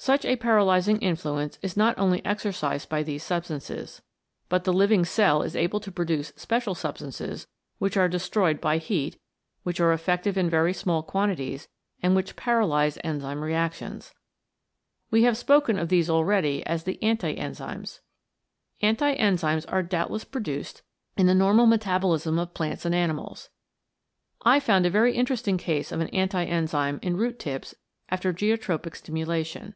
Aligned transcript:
Such 0.00 0.24
a 0.24 0.36
paralysing 0.36 0.98
influence 0.98 1.58
is 1.60 1.76
not 1.76 1.98
only 1.98 2.24
exercised 2.24 2.88
by 2.88 3.02
these 3.02 3.24
substances, 3.24 4.00
but 4.48 4.62
the 4.62 4.72
living 4.72 5.04
cell 5.04 5.42
is 5.42 5.56
able 5.56 5.80
to 5.80 5.90
produce 5.90 6.32
special 6.36 6.76
substances, 6.76 7.48
which 7.78 7.96
are 7.96 8.08
destroyed 8.08 8.60
by 8.60 8.78
heat, 8.78 9.18
which 9.64 9.80
are 9.80 9.92
effective 9.92 10.38
in 10.38 10.48
very 10.48 10.72
small 10.72 11.02
quanti 11.02 11.34
ties, 11.50 11.68
and 12.00 12.14
which 12.14 12.36
paralyse 12.36 12.96
enzyme 13.02 13.42
reactions. 13.42 14.14
We 15.10 15.24
have 15.24 15.36
spoken 15.36 15.76
of 15.80 15.88
these 15.88 16.08
already 16.08 16.64
as 16.64 16.84
the 16.84 17.02
Anti 17.02 17.34
Enzymes. 17.34 17.98
Anti 18.80 19.16
enzymes 19.16 19.64
are 19.66 19.82
doubtless 19.82 20.22
produced 20.22 20.82
in 21.16 21.26
the 21.26 21.32
102 21.32 21.76
CATALYSIS 21.84 22.24
AND 22.24 22.38
THE 22.38 22.38
ENZYMES 22.38 22.38
normal 22.38 22.38
metabolism 22.38 22.38
of 22.38 22.54
plants 22.54 22.84
and 22.84 22.94
animals. 22.94 23.50
I 24.42 24.60
found 24.60 24.86
a 24.86 24.90
very 24.90 25.16
interesting 25.16 25.58
case 25.58 25.90
of 25.90 26.00
an 26.00 26.08
anti 26.10 26.44
enzyme 26.46 27.00
in 27.02 27.16
root 27.16 27.40
tips 27.40 27.74
after 28.08 28.32
geotropic 28.32 28.94
stimulation. 28.94 29.74